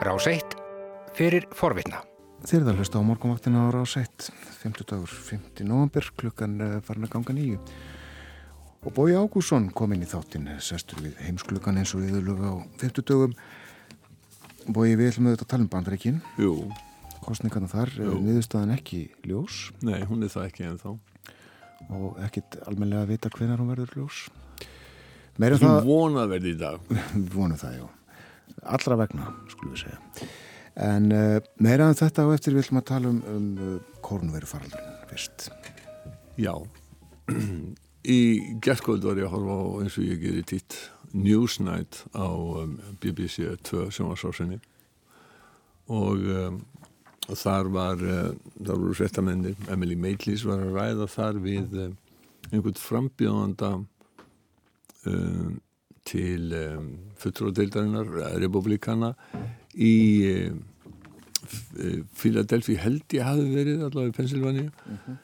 Rás 0.00 0.24
1 0.24 0.54
fyrir 1.12 1.44
forvitna. 1.52 1.98
Þeir 2.48 2.62
það 2.64 2.78
hlusta 2.80 3.00
á 3.00 3.04
morgunvaktina 3.04 3.66
á 3.68 3.74
Rás 3.74 3.98
1, 4.00 4.30
50 4.62 4.86
dagur, 4.88 5.12
50 5.12 5.66
november, 5.68 6.06
klukkan 6.16 6.54
farin 6.86 7.04
að 7.04 7.12
ganga 7.12 7.34
nýju. 7.36 7.58
Og 8.80 8.94
Bói 8.96 9.12
Ágússon 9.12 9.66
kom 9.76 9.92
inn 9.92 10.06
í 10.06 10.08
þáttinn, 10.08 10.48
sestur 10.64 11.02
við 11.04 11.20
heimsklukkan 11.26 11.82
eins 11.82 11.92
og 11.92 12.06
viðluga 12.06 12.48
á 12.48 12.56
50 12.80 13.06
dögum. 13.12 13.36
Bói, 14.72 14.96
við 14.96 15.10
ætlum 15.10 15.28
auðvitað 15.28 15.44
að 15.44 15.52
tala 15.52 15.66
um 15.66 15.70
bandreikin. 15.76 16.24
Jú. 16.40 16.56
Kostningarna 17.20 17.68
þar, 17.68 17.92
niðurstaðan 18.24 18.74
ekki 18.78 19.04
ljós. 19.28 19.66
Nei, 19.84 20.00
hún 20.08 20.24
er 20.24 20.32
það 20.32 20.48
ekki 20.48 20.68
en 20.70 20.80
þá. 20.80 20.90
Og 21.92 22.16
ekkit 22.24 22.62
almenlega 22.64 23.04
að 23.04 23.16
vita 23.18 23.36
hvenar 23.36 23.60
hún 23.60 23.74
verður 23.76 23.98
ljós. 24.00 24.26
Meira 25.36 25.60
það... 25.60 25.82
Þú 25.84 25.92
vonað 25.92 26.38
verði 26.38 26.56
í 26.56 26.60
dag. 26.64 26.92
Við 27.20 27.34
vonum 27.36 27.60
það, 27.60 27.82
já. 27.82 27.88
Allra 28.62 28.98
vegna, 29.00 29.32
skulum 29.52 29.74
við 29.74 29.84
segja. 29.86 30.30
En 30.80 31.10
uh, 31.12 31.36
meira 31.60 31.88
en 31.90 31.98
þetta 31.98 32.24
og 32.28 32.36
eftir 32.36 32.56
viljum 32.56 32.80
að 32.80 32.88
tala 32.92 33.10
um, 33.10 33.20
um 33.30 33.48
uh, 33.58 33.76
korunverufaraldurinn 34.06 35.06
fyrst. 35.10 35.50
Já. 36.40 36.54
Í 38.16 38.20
gerðkvöld 38.64 39.04
var 39.04 39.18
ég 39.20 39.28
að 39.28 39.34
horfa 39.34 39.56
á 39.60 39.64
eins 39.82 39.98
og 40.00 40.06
ég 40.06 40.22
gerir 40.22 40.46
títt 40.48 40.78
Newsnight 41.12 42.04
á 42.14 42.30
um, 42.30 42.76
BBC 43.02 43.50
2 43.66 43.88
sjónvarsásinni 43.92 44.60
og 45.90 46.22
um, 46.22 46.60
þar 47.26 47.70
var 47.74 48.04
uh, 48.04 48.30
þar 48.62 48.78
voru 48.78 48.96
fréttamenni 48.96 49.56
Emily 49.72 49.98
Maitlis 49.98 50.46
var 50.46 50.62
að 50.62 50.78
ræða 50.78 51.08
þar 51.10 51.40
við 51.42 51.74
um, 51.86 51.96
einhvern 52.50 52.78
frambjóðanda 52.78 53.72
um, 55.10 55.58
til 56.10 56.52
um, 56.58 56.90
fulltróðdeildarinnar 57.22 58.36
republikana 58.42 59.14
í 59.74 59.96
um, 60.34 60.60
Philadelphia 62.18 62.82
held 62.82 63.14
ég 63.14 63.26
hafi 63.26 63.50
verið 63.54 63.84
allavega 63.86 64.12
í 64.12 64.16
Pennsylvania 64.18 64.70
uh 64.70 64.92
mhm. 64.92 65.02
-huh 65.08 65.18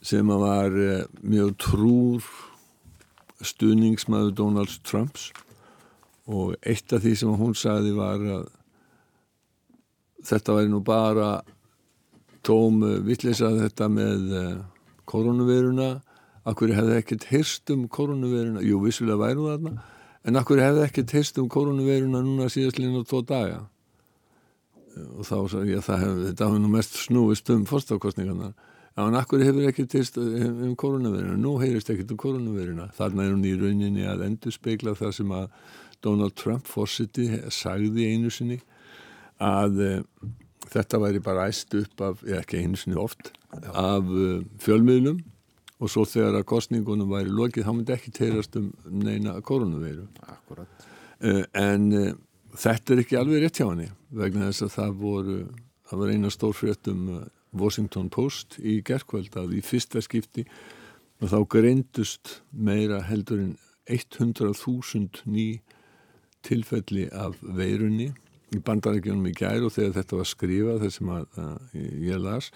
sem 0.00 0.28
var 0.28 0.74
eh, 0.78 1.06
mjög 1.22 1.56
trúr 1.58 2.26
stuðningsmaður 3.42 4.34
Donald 4.34 4.80
Trumps. 4.86 5.30
Og 6.28 6.54
eitt 6.62 6.92
af 6.92 7.02
því 7.02 7.14
sem 7.16 7.36
hún 7.40 7.54
sagði 7.56 7.94
var 7.96 8.20
að 8.20 8.48
þetta 10.28 10.58
væri 10.58 10.72
nú 10.72 10.82
bara 10.84 11.38
tóm 12.46 12.82
vittlisa 13.06 13.50
þetta 13.56 13.88
með 13.90 14.34
eh, 14.38 14.58
koronaviruna 15.08 15.90
akkur 16.48 16.72
hefði 16.76 16.98
ekkert 17.00 17.28
heyrst 17.32 17.70
um 17.74 17.86
koronaviruna 17.92 18.62
jú, 18.64 18.80
vissulega 18.84 19.20
væru 19.20 19.48
þarna 19.50 19.78
en 20.26 20.40
akkur 20.40 20.62
hefði 20.62 20.86
ekkert 20.86 21.14
heyrst 21.16 21.38
um 21.42 21.50
koronaviruna 21.52 22.22
núna 22.24 22.48
síðast 22.52 22.80
lína 22.80 23.02
og 23.02 23.10
tvo 23.10 23.22
daga? 23.26 23.66
Og 25.14 25.22
þá 25.22 25.36
sagði 25.52 25.76
ég 25.76 25.84
að 25.84 26.02
hefði, 26.02 26.24
þetta 26.30 26.48
hefði 26.48 26.62
nú 26.64 26.72
mest 26.72 26.98
snúist 27.04 27.52
um 27.54 27.68
fórstákostningarna 27.68 28.52
Já, 28.98 29.04
en 29.06 29.14
akkur 29.14 29.42
hefur 29.46 29.62
ekki 29.68 29.84
teist 29.86 30.16
um 30.18 30.72
koronaviruna, 30.74 31.36
nú 31.38 31.52
heyrist 31.62 31.86
ekkert 31.92 32.10
um 32.10 32.18
koronaviruna. 32.18 32.88
Þarna 32.96 33.28
er 33.28 33.36
hún 33.36 33.44
í 33.46 33.52
rauninni 33.54 34.06
að 34.10 34.24
endur 34.26 34.50
speikla 34.50 34.96
það 34.98 35.12
sem 35.20 35.34
að 35.38 35.44
Donald 36.02 36.34
Trump 36.34 36.66
fórsiti 36.66 37.28
sagði 37.54 38.08
einu 38.10 38.32
sinni 38.34 38.56
að 39.38 39.78
uh, 39.84 40.00
þetta 40.74 41.00
væri 41.04 41.22
bara 41.22 41.46
æst 41.46 41.78
upp 41.78 42.02
af, 42.02 42.24
eða 42.26 42.40
ekki 42.42 42.64
einu 42.64 42.80
sinni 42.80 42.98
oft, 42.98 43.30
af 43.70 44.10
uh, 44.10 44.42
fjölmiðlum 44.66 45.22
og 45.78 45.92
svo 45.92 46.04
þegar 46.08 46.40
að 46.40 46.48
kostningunum 46.50 47.10
væri 47.12 47.30
lokið, 47.30 47.66
þá 47.66 47.74
myndi 47.74 47.94
ekki 47.94 48.14
teirast 48.16 48.58
um 48.58 48.72
neina 48.90 49.36
koronaviru. 49.46 50.08
Akkurat. 50.26 50.86
Uh, 51.18 51.44
en 51.58 51.88
þetta 52.58 52.94
er 52.94 53.02
ekki 53.04 53.18
alveg 53.18 53.44
rétt 53.44 53.60
hjá 53.60 53.68
hann 53.68 53.88
vegna 54.14 54.50
þess 54.50 54.66
að 54.66 54.74
það 54.76 55.00
voru, 55.02 55.38
það 55.90 56.02
var 56.02 56.12
eina 56.14 56.30
stór 56.32 56.56
fréttum 56.56 57.02
Washington 57.52 58.10
Post 58.12 58.58
í 58.60 58.78
gerðkvöld 58.84 59.36
að 59.38 59.56
í 59.58 59.62
fyrsta 59.64 60.02
skipti 60.04 60.44
og 61.18 61.32
þá 61.32 61.38
greindust 61.50 62.38
meira 62.52 63.00
heldur 63.08 63.42
en 63.42 63.56
100.000 63.88 65.24
ný 65.26 65.48
tilfelli 66.46 67.08
af 67.10 67.38
veirunni 67.40 68.12
í 68.54 68.60
bandarækjunum 68.64 69.28
í 69.30 69.34
gær 69.36 69.64
og 69.66 69.74
þegar 69.74 69.96
þetta 69.98 70.20
var 70.20 70.28
skrifað 70.28 70.84
þessum 70.84 71.12
að, 71.16 71.26
að 71.40 71.78
ég 72.08 72.22
las 72.22 72.50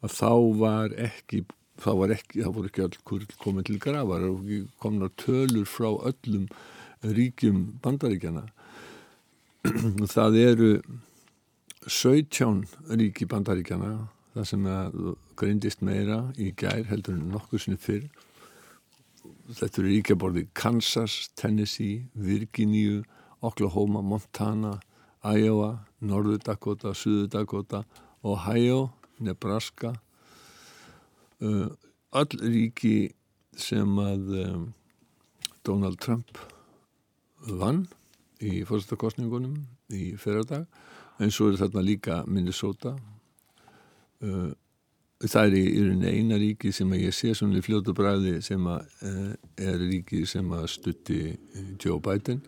að 0.00 0.14
þá 0.16 0.32
var 0.60 0.96
ekki 1.00 1.44
var 1.84 2.14
ekki, 2.14 2.42
þá 2.44 2.50
voru 2.54 2.70
ekki 2.70 2.84
all 2.84 3.26
komið 3.40 3.68
til 3.70 3.78
grafar 3.82 4.26
og 4.28 4.48
komna 4.82 5.08
tölur 5.20 5.68
frá 5.68 5.88
öllum 6.10 6.48
ríkjum 7.00 7.80
bandaríkjana 7.82 8.46
það 10.14 10.36
eru 10.40 10.70
17 11.86 12.66
ríki 13.00 13.28
bandaríkjana 13.28 13.94
það 14.34 14.48
sem 14.50 14.66
greindist 15.40 15.80
meira 15.84 16.20
í 16.38 16.50
gær 16.56 16.84
heldur 16.90 17.16
en 17.16 17.30
nokkuð 17.32 17.64
sinni 17.64 17.80
fyrr. 17.80 18.04
Þetta 19.50 19.80
eru 19.80 19.88
ríkjaborði 19.88 20.44
Kansas, 20.54 21.30
Tennessee, 21.34 22.06
Virginia 22.14 23.00
Oklahoma, 23.42 24.02
Montana 24.02 24.76
Iowa, 25.24 25.80
Norður 26.00 26.38
Dakota 26.44 26.94
Suður 26.94 27.28
Dakota, 27.32 27.82
Ohio 28.22 28.90
Nebraska 29.18 29.94
all 31.40 32.38
ríki 32.42 33.10
sem 33.56 33.98
að 34.00 34.32
um, 34.44 34.64
Donald 35.66 36.00
Trump 36.02 36.38
vann 37.46 37.86
í 38.40 38.62
fórstakostningunum 38.68 39.56
í 39.92 40.14
ferradag 40.20 40.66
en 41.20 41.32
svo 41.32 41.50
er 41.50 41.60
þarna 41.60 41.84
líka 41.84 42.22
Minnesota. 42.28 42.94
Uh, 44.20 44.52
það 45.20 45.50
er 45.50 45.56
í, 45.58 45.64
í 45.76 46.12
eina 46.14 46.38
ríki 46.40 46.72
sem 46.72 46.92
ég 46.96 47.14
sé 47.16 47.34
svona 47.36 47.60
í 47.60 47.64
fljótu 47.64 47.92
bræði 47.96 48.38
sem 48.44 48.64
að, 48.70 48.86
er 49.60 49.82
ríki 49.82 50.24
sem 50.28 50.48
að 50.56 50.66
stutti 50.72 51.20
eh, 51.34 51.70
Joe 51.76 52.00
Biden. 52.00 52.40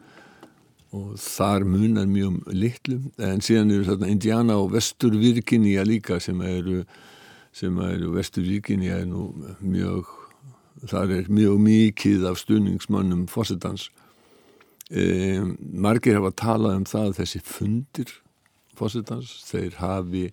Og 0.96 1.16
þar 1.20 1.64
munar 1.68 2.08
mjög 2.08 2.42
litlu 2.52 2.98
en 3.20 3.44
síðan 3.44 3.72
eru 3.72 3.88
þarna 3.88 4.10
Indiana 4.12 4.56
og 4.60 4.72
Vestur 4.74 5.16
Virginia 5.20 5.84
líka 5.88 6.18
sem 6.20 6.40
eru 6.44 6.82
sem 7.52 7.78
eru 7.84 8.12
Vestur 8.16 8.46
Virginia 8.46 8.98
er 9.02 9.08
nú 9.10 9.30
mjög 9.60 10.08
þar 10.88 11.16
er 11.18 11.30
mjög 11.30 11.58
mikið 11.62 12.26
af 12.30 12.40
stuðningsmannum 12.40 13.26
fósittans 13.30 13.90
um, 14.90 15.56
margir 15.60 16.18
hafa 16.18 16.32
talað 16.36 16.80
um 16.80 16.86
það 16.88 17.16
þessi 17.20 17.42
fundir 17.46 18.14
fósittans, 18.76 19.32
þeir 19.48 19.76
hafi 19.80 20.26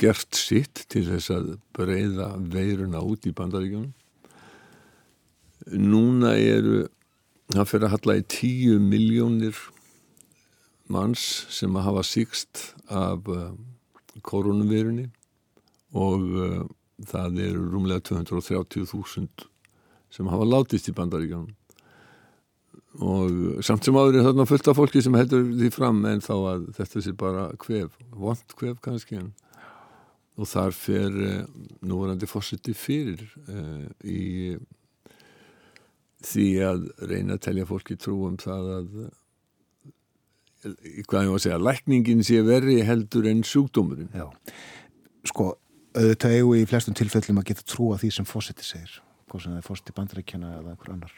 gert 0.00 0.36
sitt 0.36 0.84
til 0.92 1.04
þess 1.06 1.32
að 1.34 1.52
breyða 1.76 2.32
veiruna 2.52 3.02
út 3.06 3.26
í 3.28 3.34
bandaríkjunum. 3.36 3.92
Núna 5.78 6.34
eru, 6.40 6.86
það 7.52 7.68
fyrir 7.70 7.86
að 7.86 7.94
halla 7.96 8.18
í 8.18 8.24
tíu 8.34 8.78
miljónir 8.82 9.58
manns 10.92 11.22
sem 11.54 11.76
að 11.78 11.86
hafa 11.86 12.06
síkst 12.06 12.64
af 12.90 13.28
uh, 13.30 13.52
koronavirunni 14.26 15.06
og 15.92 16.28
uh, 16.36 16.60
það 17.08 17.40
eru 17.46 17.66
rúmlega 17.72 18.04
230.000 18.08 19.48
sem 20.12 20.28
hafa 20.28 20.46
látist 20.46 20.90
í 20.90 20.96
bandaríkjunum. 20.96 21.50
Og 23.02 23.62
samt 23.64 23.86
sem 23.86 23.96
áður 23.96 24.18
er 24.20 24.26
þarna 24.26 24.44
fullt 24.48 24.68
af 24.68 24.76
fólki 24.76 25.00
sem 25.04 25.14
heldur 25.16 25.46
því 25.48 25.70
fram 25.72 26.02
en 26.08 26.20
þá 26.24 26.34
að 26.36 26.66
þetta 26.76 27.04
sé 27.04 27.14
bara 27.16 27.46
hvef, 27.64 27.96
vond 28.12 28.56
hvef 28.60 28.82
kannski 28.84 29.20
en 29.20 29.32
og 30.40 30.48
þar 30.48 30.76
fer 30.76 31.16
uh, 31.16 31.40
núverandi 31.84 32.28
fórsiti 32.28 32.72
fyrir 32.76 33.20
uh, 33.48 33.88
í 34.04 34.54
því 36.24 36.46
að 36.64 36.86
reyna 37.10 37.36
að 37.36 37.44
telja 37.48 37.68
fólki 37.68 37.98
trú 38.00 38.22
um 38.28 38.38
það 38.40 38.70
að 38.78 38.94
hvað 40.62 41.24
ég 41.26 41.32
var 41.32 41.40
að 41.40 41.42
segja, 41.42 41.58
lækningin 41.58 42.22
sé 42.26 42.38
verri 42.46 42.76
heldur 42.86 43.26
en 43.26 43.42
sjúkdómurinn. 43.46 44.12
Já, 44.14 44.28
sko 45.26 45.48
auðvitað 45.96 46.36
eigu 46.38 46.54
í 46.58 46.68
flestum 46.68 46.96
tilfellum 46.98 47.40
að 47.42 47.48
geta 47.52 47.66
trú 47.68 47.90
að 47.92 48.04
því 48.04 48.10
sem 48.16 48.28
fórsiti 48.28 48.66
segir, 48.66 48.96
hvað 49.30 49.44
sem 49.44 49.54
það 49.54 49.60
er 49.60 49.68
fórsiti 49.68 49.96
bandrækjana 49.96 50.52
eða 50.58 50.74
einhver 50.74 50.94
annar. 50.96 51.16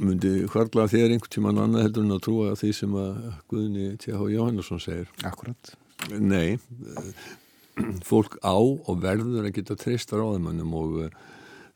Mundi 0.00 0.32
hvarla 0.50 0.88
þér 0.90 1.14
einhvern 1.14 1.34
tíman 1.34 1.60
annað 1.62 1.86
heldur 1.86 2.06
en 2.06 2.16
að 2.16 2.24
trúa 2.26 2.56
því 2.58 2.72
sem 2.74 2.96
að 2.98 3.20
Guðni 3.52 3.86
T.H. 4.02 4.18
Jóhannesson 4.34 4.82
segir? 4.82 5.12
Akkurat 5.26 5.74
Nei, 6.16 6.58
fólk 8.06 8.38
á 8.40 8.56
og 8.56 9.02
verður 9.02 9.44
að 9.46 9.54
geta 9.58 9.76
treysta 9.78 10.18
ráðamannum 10.18 10.72
og 10.78 10.96
uh, 11.04 11.10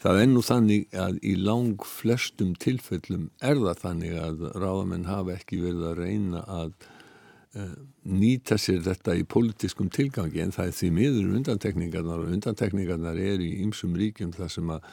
það 0.02 0.20
er 0.22 0.30
nú 0.32 0.42
þannig 0.44 0.96
að 0.96 1.20
í 1.22 1.34
lang 1.38 1.84
flestum 1.86 2.54
tilfellum 2.60 3.28
er 3.44 3.60
það 3.60 3.82
þannig 3.84 4.18
að 4.20 4.44
ráðamenn 4.56 5.08
hafa 5.08 5.36
ekki 5.36 5.60
verið 5.62 5.86
að 5.90 6.00
reyna 6.00 6.44
að 6.48 6.74
nýta 7.54 8.58
sér 8.58 8.82
þetta 8.82 9.14
í 9.14 9.24
politískum 9.30 9.90
tilgangi 9.92 10.42
en 10.42 10.54
það 10.54 10.70
er 10.70 10.78
því 10.78 10.88
miður 10.96 11.34
undantekningarnar 11.38 12.22
og 12.24 12.32
undantekningarnar 12.34 13.20
er 13.20 13.42
í 13.44 13.50
ymsum 13.62 13.94
ríkjum 13.98 14.32
þar 14.34 14.50
sem 14.50 14.72
að 14.74 14.88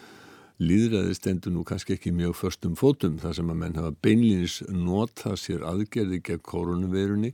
líðræði 0.62 1.16
stendur 1.18 1.56
nú 1.56 1.64
kannski 1.66 1.96
ekki 1.98 2.14
mjög 2.14 2.36
förstum 2.38 2.76
fótum 2.78 3.18
þar 3.22 3.34
sem 3.40 3.50
að 3.50 3.60
menn 3.64 3.80
hafa 3.80 3.96
beinlýnis 4.06 4.60
nota 4.70 5.34
sér 5.40 5.66
aðgerði 5.66 6.22
gegn 6.28 6.44
koronavirunni 6.46 7.34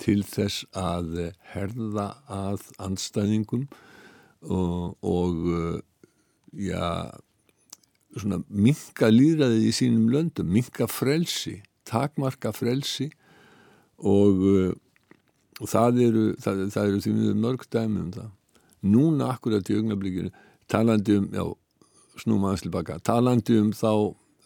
til 0.00 0.22
þess 0.24 0.64
að 0.72 1.34
herða 1.52 2.08
að 2.32 2.64
anstæðingum 2.82 3.66
og, 4.48 4.96
og 5.04 5.82
já, 6.56 7.12
svona 8.16 8.40
minka 8.48 9.12
líðræðið 9.12 9.68
í 9.68 9.74
sínum 9.76 10.08
löndum, 10.12 10.48
minka 10.48 10.88
frelsi, 10.90 11.60
takmarka 11.88 12.54
frelsi 12.56 13.10
og, 14.02 14.46
og 15.60 15.70
það 15.70 16.00
eru, 16.06 16.24
það, 16.42 16.62
það 16.74 16.88
eru 16.88 17.02
því 17.04 17.12
mjög 17.18 17.42
mörg 17.46 17.66
dæmi 17.70 18.00
um 18.02 18.14
það. 18.14 18.30
Núna 18.82 19.28
akkurat 19.36 19.68
í 19.70 19.76
augnablíkinu 19.78 20.32
talandi 20.72 21.18
um, 21.20 21.28
já, 21.32 21.44
snúma 22.22 22.50
aðeins 22.50 22.66
tilbaka, 22.66 22.98
talandi 23.04 23.58
um 23.60 23.70
þá 23.76 23.92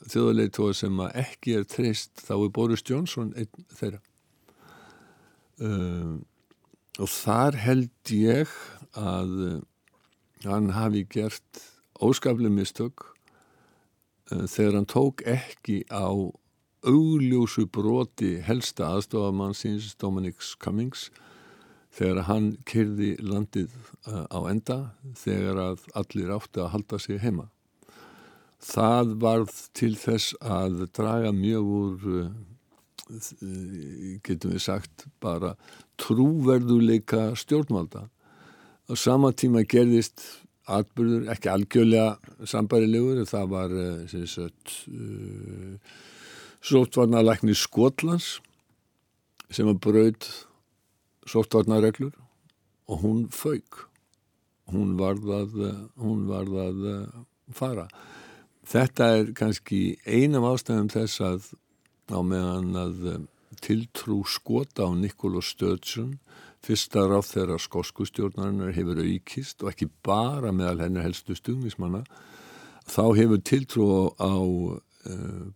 þjóðarleitóa 0.07 0.75
sem 0.77 1.03
að 1.03 1.19
ekki 1.23 1.57
er 1.59 1.67
treyst 1.71 2.23
þá 2.23 2.35
er 2.37 2.53
Boris 2.55 2.85
Johnson 2.87 3.33
einn 3.39 3.67
þeirra 3.79 4.01
um, 5.63 6.19
og 7.01 7.11
þar 7.13 7.59
held 7.61 8.13
ég 8.13 8.53
að 8.97 9.35
uh, 9.49 9.61
hann 10.47 10.73
hafi 10.77 11.05
gert 11.11 11.63
óskaplega 12.03 12.53
mistök 12.53 13.07
uh, 13.07 14.45
þegar 14.45 14.81
hann 14.81 14.91
tók 14.91 15.25
ekki 15.27 15.83
á 15.91 16.13
augljósu 16.87 17.67
broti 17.73 18.37
helsta 18.45 18.91
aðstofamannsins 18.97 19.95
Dominic 20.01 20.43
Cummings 20.63 21.09
þegar 21.97 22.27
hann 22.29 22.49
kyrði 22.69 23.15
landið 23.25 23.73
uh, 24.07 24.27
á 24.29 24.39
enda 24.51 24.79
þegar 25.17 25.63
að 25.71 25.87
allir 25.97 26.33
átti 26.37 26.63
að 26.63 26.73
halda 26.75 27.01
sig 27.01 27.23
heima. 27.23 27.49
Það 28.67 29.15
varð 29.23 29.57
til 29.77 29.95
þess 30.01 30.35
að 30.41 30.87
draga 30.97 31.31
mjög 31.37 31.73
úr 31.77 32.07
eh, 32.17 32.31
getum 34.25 34.55
við 34.55 34.63
sagt 34.65 35.05
bara 35.23 35.53
trúverðuleika 36.01 37.29
stjórnvalda. 37.39 38.07
Á 38.89 38.93
sama 38.97 39.33
tíma 39.37 39.63
gerðist 39.69 40.25
atbyrður, 40.67 41.29
ekki 41.31 41.51
algjörlega 41.53 42.47
sambarilegur, 42.49 43.23
það 43.29 43.47
var 43.53 43.75
uh, 43.77 44.17
uh, 44.17 45.95
sóttvarnalækni 46.67 47.55
Skotlands 47.55 48.41
sem 49.55 49.69
að 49.71 49.83
braud 49.87 50.27
sóttvarnareglur 51.31 52.15
og 52.91 53.03
hún 53.03 53.27
fauk. 53.35 53.87
Hún 54.73 54.97
varð 54.99 55.31
að 55.31 55.55
hún 56.03 56.25
varð 56.27 56.57
að 56.65 56.81
fara. 57.55 57.87
Þetta 58.67 59.11
er 59.15 59.31
kannski 59.39 59.81
einam 60.03 60.47
ástæðum 60.49 60.91
þess 60.91 61.23
að 61.23 61.53
á 62.11 62.19
meðan 62.23 62.75
að 62.79 63.05
um, 63.13 63.29
tiltrú 63.63 64.23
skota 64.27 64.87
á 64.87 64.91
Nikola 64.95 65.43
Sturgeon 65.43 66.17
fyrsta 66.67 67.05
ráð 67.07 67.31
þeirra 67.31 67.61
skoskustjórnarinnar 67.63 68.75
hefur 68.75 69.03
aukist 69.03 69.63
og 69.63 69.71
ekki 69.71 69.87
bara 70.07 70.51
meðal 70.55 70.83
hennar 70.83 71.07
helstu 71.07 71.37
stugnismanna 71.39 72.03
þá 72.91 73.05
hefur 73.19 73.43
tiltrú 73.47 73.87
á 74.19 74.35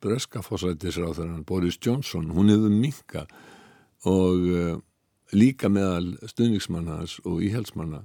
breska 0.00 0.42
fósættisráð 0.44 1.22
Boris 1.46 1.78
Johnson, 1.82 2.30
hún 2.34 2.52
hefur 2.52 2.70
minka 2.70 3.26
og 4.08 4.46
uh, 4.48 4.78
líka 5.32 5.68
meðal 5.68 6.14
stugnismannans 6.28 7.18
og 7.24 7.42
íhelsmanna 7.44 8.04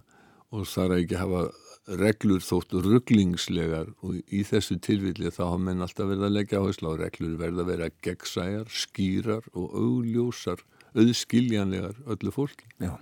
og 0.54 0.68
þar 0.70 0.96
að 0.96 1.04
ekki 1.04 1.20
hafa 1.20 1.46
reglur 1.86 2.42
þóttu 2.42 2.82
rugglingslegar 2.82 3.92
og 4.02 4.18
í 4.34 4.42
þessu 4.48 4.80
tilvilli 4.82 5.30
þá 5.30 5.44
hafa 5.44 5.62
menn 5.68 5.86
alltaf 5.86 6.10
verið 6.10 6.28
að 6.28 6.36
leggja 6.40 6.62
áherslu 6.62 6.94
á 6.94 7.02
reglur 7.02 7.36
verða 7.38 7.62
að 7.62 7.72
vera 7.72 7.90
gegnsæjar, 8.06 8.72
skýrar 8.74 9.50
og 9.54 9.76
augljósar, 9.78 10.64
auðskiljanlegar 10.98 12.00
öllu 12.10 12.34
fólki. 12.34 12.70
Já. 12.82 12.98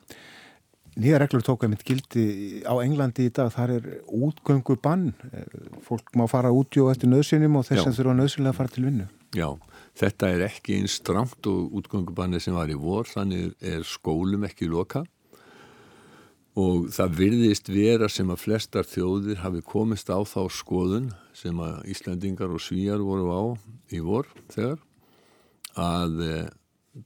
Nýja 0.93 1.17
reglur 1.17 1.41
tók 1.41 1.63
að 1.65 1.71
mitt 1.73 1.83
gildi 1.87 2.23
á 2.69 2.73
Englandi 2.83 3.25
í 3.25 3.31
dag, 3.33 3.49
þar 3.53 3.71
er 3.79 3.85
útgöngu 4.13 4.75
bann, 4.77 5.07
fólk 5.81 6.11
má 6.19 6.27
fara 6.29 6.51
útjó 6.53 6.91
eftir 6.91 7.09
nöðsynum 7.09 7.57
og 7.57 7.65
þess 7.65 7.87
að 7.87 7.97
þurfa 7.97 8.13
nöðsynlega 8.19 8.53
að 8.53 8.59
fara 8.59 8.73
til 8.75 8.85
vinnu. 8.85 9.07
Já, 9.33 9.47
þetta 9.97 10.29
er 10.29 10.45
ekki 10.45 10.77
einn 10.77 10.91
stramt 10.91 11.49
og 11.49 11.73
útgöngu 11.79 12.13
banni 12.13 12.41
sem 12.43 12.53
var 12.53 12.69
í 12.69 12.77
vor, 12.77 13.09
þannig 13.09 13.55
er 13.57 13.81
skólum 13.89 14.45
ekki 14.45 14.69
lokað. 14.69 15.09
Og 16.61 16.91
það 16.93 17.17
virðist 17.17 17.73
vera 17.73 18.05
sem 18.13 18.29
að 18.29 18.43
flestar 18.43 18.85
þjóðir 18.85 19.41
hafi 19.41 19.63
komist 19.65 20.13
á 20.13 20.21
þá 20.21 20.43
skoðun 20.53 21.09
sem 21.33 21.57
að 21.57 21.79
Íslandingar 21.89 22.53
og 22.53 22.61
Svíjar 22.61 23.01
voru 23.01 23.33
á 23.33 23.41
í 23.89 24.03
vor 24.05 24.29
þegar 24.53 24.77
að 25.73 26.21
eh, 26.21 26.51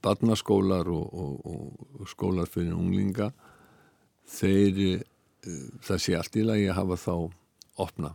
barnaskólar 0.04 0.90
og, 0.92 1.06
og, 1.08 1.86
og 1.96 2.10
skólar 2.12 2.50
fyrir 2.52 2.76
unglinga 2.76 3.30
þeir 4.28 4.80
eh, 4.88 5.68
það 5.84 6.02
sé 6.04 6.16
allt 6.18 6.38
í 6.38 6.46
lagi 6.46 6.66
að 6.70 6.78
hafa 6.80 6.98
þá 7.04 7.14
opna. 7.78 8.14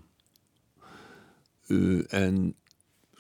Uh, 1.72 2.04
en 2.12 2.52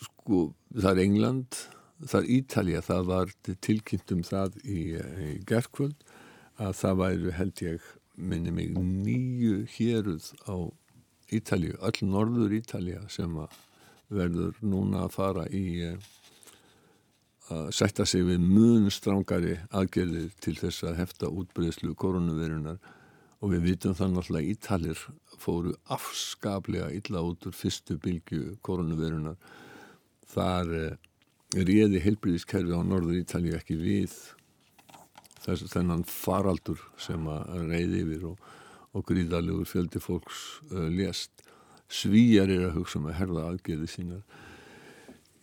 sko 0.03 0.49
það 0.75 0.91
er 0.91 1.01
England 1.05 1.59
það 2.03 2.19
er 2.19 2.29
Ítalja, 2.37 2.81
það 2.83 3.09
var 3.09 3.33
tilkynnt 3.63 4.13
um 4.15 4.23
það 4.27 4.57
í, 4.63 4.79
í 4.99 5.29
gerðkvöld 5.47 6.07
að 6.61 6.73
það 6.79 6.97
væri 7.01 7.35
held 7.37 7.63
ég 7.63 7.91
minni 8.13 8.53
mig 8.53 8.73
nýju 8.77 9.63
héruð 9.73 10.31
á 10.45 10.55
Ítalju, 11.33 11.77
öll 11.81 12.09
norður 12.09 12.53
Ítalja 12.59 13.01
sem 13.09 13.37
verður 14.13 14.59
núna 14.61 15.07
að 15.07 15.15
fara 15.15 15.45
í 15.49 15.65
eh, 15.87 16.09
að 17.53 17.71
setja 17.77 18.05
sig 18.09 18.25
við 18.27 18.43
mun 18.43 18.89
strángari 18.93 19.57
aðgerðir 19.71 20.33
til 20.43 20.55
þess 20.59 20.85
að 20.89 20.99
hefta 21.01 21.31
útbreyðslu 21.31 21.93
koronavirunar 21.99 22.79
og 23.43 23.51
við 23.51 23.65
vitum 23.69 23.95
þannig 23.97 24.31
að 24.31 24.51
Ítalir 24.53 24.99
fóru 25.39 25.73
afskaplega 25.91 26.91
illa 26.95 27.23
út 27.25 27.47
úr 27.49 27.55
fyrstu 27.55 27.97
bylgu 28.01 28.57
koronavirunar 28.65 29.35
þar 30.33 30.71
er 30.79 30.93
réði 31.53 32.01
heilbríðiskerfi 32.03 32.73
á 32.73 32.81
norður 32.81 33.19
Ítalju 33.19 33.57
ekki 33.57 33.77
við 33.77 34.15
þess, 35.43 35.67
þennan 35.73 36.05
faraldur 36.07 36.81
sem 37.01 37.27
að 37.29 37.67
reyði 37.69 38.01
yfir 38.05 38.29
og, 38.31 38.47
og 38.93 39.05
gríðalegur 39.09 39.67
fjöldi 39.69 40.01
fólks 40.01 40.43
uh, 40.71 40.87
lést. 40.89 41.43
Svíjar 41.93 42.49
er 42.49 42.69
að 42.69 42.79
hugsa 42.79 42.99
um 42.99 43.09
að 43.11 43.19
herða 43.19 43.45
aðgerði 43.51 43.89
sínar. 43.91 44.23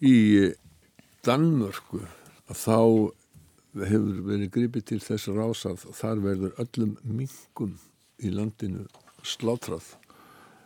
Í 0.00 0.16
Danmörku 1.26 2.00
að 2.50 2.56
þá 2.56 2.78
hefur 3.81 4.20
verið 4.26 4.52
gripið 4.55 4.87
til 4.90 5.00
þess 5.05 5.31
rásað 5.37 5.87
þar 5.94 6.22
verður 6.24 6.55
öllum 6.65 6.96
mingum 7.05 7.77
í 8.20 8.32
landinu 8.34 8.86
slátrað. 9.22 9.94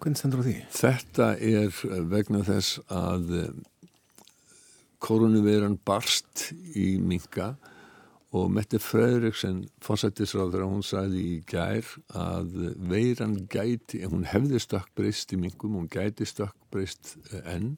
Hvernig 0.00 0.20
stendur 0.20 0.44
því? 0.46 0.56
Þetta 0.74 1.28
er 1.42 1.78
vegna 2.10 2.42
þess 2.46 2.78
að 2.92 3.30
koronaviran 5.04 5.76
barst 5.84 6.50
í 6.78 6.94
minga 7.02 7.54
og 8.34 8.48
Mette 8.50 8.80
Fröðriksen 8.82 9.64
fórsættisráður 9.84 10.64
hún 10.66 10.82
sagði 10.86 11.24
í 11.34 11.34
gær 11.46 11.86
að 12.18 12.54
veiran 12.90 13.36
gæti, 13.50 14.02
hún 14.08 14.24
hefði 14.26 14.62
stökkbreyst 14.62 15.36
í 15.36 15.38
mingum, 15.38 15.76
hún 15.78 15.90
gæti 15.92 16.26
stökkbreyst 16.26 17.14
eh, 17.30 17.44
enn 17.54 17.74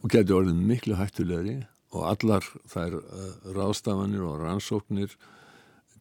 og 0.00 0.12
gæti 0.12 0.32
orðin 0.32 0.62
miklu 0.68 0.96
hættulegri 0.96 1.58
og 1.96 2.06
allar 2.08 2.46
þær 2.70 2.96
uh, 3.00 3.32
ráðstafanir 3.56 4.24
og 4.24 4.44
rannsóknir 4.44 5.16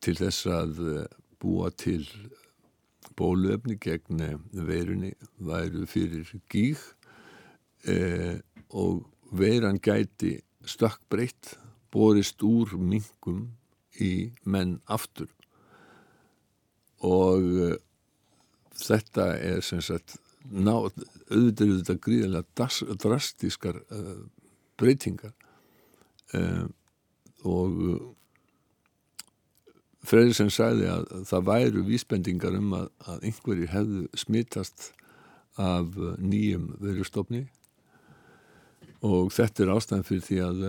til 0.04 0.16
þess 0.20 0.48
að 0.48 0.82
uh, 0.84 1.00
búa 1.42 1.72
til 1.76 2.06
bóluefni 3.20 3.76
gegn 3.82 4.22
veirunni 4.54 5.12
væru 5.44 5.84
fyrir 5.90 6.30
gíg 6.52 6.80
uh, 7.90 8.38
og 8.70 9.04
veiran 9.36 9.82
gæti 9.84 10.38
stökkbreytt 10.64 11.58
borist 11.92 12.44
úr 12.46 12.78
mingum 12.78 13.50
í 14.00 14.30
menn 14.46 14.78
aftur. 14.88 15.28
Og 17.04 17.80
þetta 18.78 19.26
er 19.40 19.64
sem 19.66 19.82
sagt 19.84 20.20
ná, 20.46 20.74
auðvitað 20.76 21.74
þetta 21.80 21.98
gríðilega 22.06 22.70
drastískar 23.04 23.82
uh, 23.92 24.16
breytingar. 24.80 25.36
Uh, 26.34 26.70
og 27.48 27.76
Freyrisson 30.10 30.52
sagði 30.54 30.88
að 30.90 31.06
það 31.28 31.46
væru 31.50 31.84
vísbendingar 31.88 32.56
um 32.58 32.74
að, 32.78 32.88
að 33.04 33.26
einhverjir 33.30 33.72
hefðu 33.74 34.06
smittast 34.18 34.92
af 35.60 35.98
nýjum 36.24 36.70
verustofni 36.80 37.44
og 39.04 39.32
þetta 39.36 39.64
er 39.66 39.72
ástæðan 39.74 40.08
fyrir 40.08 40.26
því 40.28 40.40
að 40.46 40.64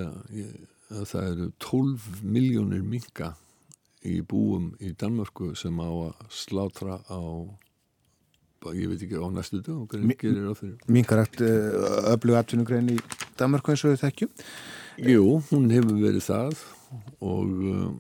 að 0.91 1.07
það 1.12 1.29
eru 1.33 1.49
12 1.62 2.07
miljónir 2.27 2.83
minga 2.83 3.35
í 4.07 4.21
búum 4.27 4.73
í 4.83 4.93
Danmarku 4.99 5.53
sem 5.59 5.77
á 5.79 5.87
að 5.87 6.23
slátra 6.35 6.99
á 7.07 7.21
ég 8.76 8.90
veit 8.90 9.02
ekki 9.07 9.17
á 9.17 9.25
næstu 9.33 9.62
dag 9.64 9.79
Mingarætt 10.93 11.40
uh, 11.40 12.12
öflug 12.12 12.37
atvinnugrein 12.37 12.93
í 12.93 12.99
Danmarku 13.40 13.73
eins 13.73 13.85
og 13.88 13.95
þau 13.95 14.05
þekkjum. 14.05 14.33
Jú, 15.09 15.25
hún 15.49 15.71
hefur 15.73 15.97
verið 15.97 16.26
það 16.26 16.64
og 17.25 17.55
um, 17.73 17.95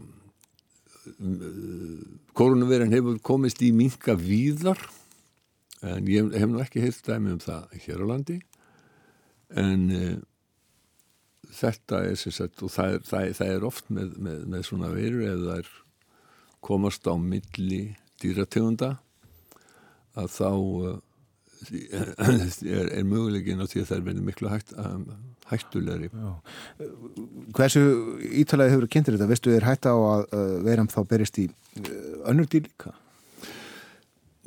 koronaviran 2.36 2.92
hefur 2.92 3.20
komist 3.24 3.62
í 3.64 3.72
minka 3.72 4.16
víðar 4.20 4.80
en 5.80 6.08
ég 6.12 6.28
hef 6.36 6.50
nú 6.50 6.60
ekki 6.60 6.84
heilt 6.84 7.00
dæmi 7.06 7.34
um 7.38 7.40
það 7.40 7.78
hér 7.86 8.04
á 8.04 8.06
landi. 8.12 8.40
En 9.56 9.86
uh, 9.96 10.16
þetta 11.56 12.04
er 12.10 12.20
sagt 12.20 12.60
og 12.62 12.72
það 12.74 12.98
er, 12.98 13.04
það 13.08 13.22
er, 13.24 13.36
það 13.40 13.54
er 13.54 13.70
oft 13.72 13.88
með, 13.88 14.16
með, 14.20 14.42
með 14.52 14.66
svona 14.68 14.92
veru 14.92 15.24
eða 15.24 15.46
það 15.46 15.62
er 15.62 15.76
komast 16.60 17.08
á 17.08 17.14
milli 17.16 17.84
dýrategunda 18.20 18.98
að 20.18 20.30
þá 20.34 20.50
uh, 20.50 20.96
er, 21.70 22.88
er 22.88 23.04
mögulegin 23.06 23.60
á 23.62 23.66
því 23.68 23.82
að 23.82 23.90
það 23.90 23.96
er 23.98 24.06
verið 24.08 24.26
miklu 24.26 24.50
hægt, 24.52 24.74
um, 24.80 25.04
hættulegri 25.50 26.10
Hversu 27.56 27.84
ítalagi 28.42 28.74
hefur 28.74 28.90
kynntir 28.90 29.16
þetta? 29.16 29.30
Veistu 29.30 29.54
þér 29.54 29.68
hætta 29.68 29.94
á 29.94 29.98
að 29.98 30.24
uh, 30.26 30.56
veram 30.66 30.90
þá 30.90 31.00
berist 31.10 31.40
í 31.42 31.48
uh, 31.50 32.28
önnur 32.32 32.48
dýr 32.50 32.66
líka? 32.68 32.94